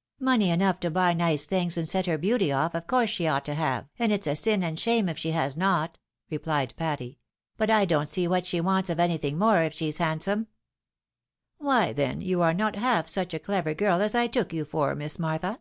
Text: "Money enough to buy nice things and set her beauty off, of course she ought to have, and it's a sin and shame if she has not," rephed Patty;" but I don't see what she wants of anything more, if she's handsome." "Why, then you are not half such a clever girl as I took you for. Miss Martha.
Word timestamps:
"Money 0.20 0.50
enough 0.50 0.78
to 0.80 0.90
buy 0.90 1.14
nice 1.14 1.46
things 1.46 1.78
and 1.78 1.88
set 1.88 2.04
her 2.04 2.18
beauty 2.18 2.52
off, 2.52 2.74
of 2.74 2.86
course 2.86 3.08
she 3.08 3.26
ought 3.26 3.46
to 3.46 3.54
have, 3.54 3.86
and 3.98 4.12
it's 4.12 4.26
a 4.26 4.36
sin 4.36 4.62
and 4.62 4.78
shame 4.78 5.08
if 5.08 5.16
she 5.16 5.30
has 5.30 5.56
not," 5.56 5.98
rephed 6.30 6.76
Patty;" 6.76 7.18
but 7.56 7.70
I 7.70 7.86
don't 7.86 8.06
see 8.10 8.28
what 8.28 8.44
she 8.44 8.60
wants 8.60 8.90
of 8.90 9.00
anything 9.00 9.38
more, 9.38 9.62
if 9.62 9.72
she's 9.72 9.96
handsome." 9.96 10.48
"Why, 11.56 11.94
then 11.94 12.20
you 12.20 12.42
are 12.42 12.52
not 12.52 12.76
half 12.76 13.08
such 13.08 13.32
a 13.32 13.38
clever 13.38 13.72
girl 13.72 14.02
as 14.02 14.14
I 14.14 14.26
took 14.26 14.52
you 14.52 14.66
for. 14.66 14.94
Miss 14.94 15.18
Martha. 15.18 15.60